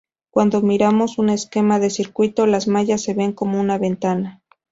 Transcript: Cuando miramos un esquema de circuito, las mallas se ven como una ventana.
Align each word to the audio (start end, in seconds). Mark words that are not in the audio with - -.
Cuando 0.31 0.63
miramos 0.63 1.19
un 1.19 1.29
esquema 1.29 1.77
de 1.77 1.91
circuito, 1.91 2.47
las 2.47 2.67
mallas 2.67 3.03
se 3.03 3.13
ven 3.13 3.33
como 3.33 3.59
una 3.61 3.77
ventana. 3.77 4.41